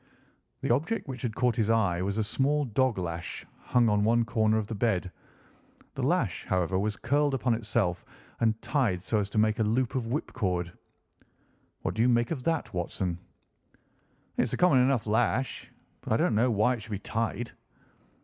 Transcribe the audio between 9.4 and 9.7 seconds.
a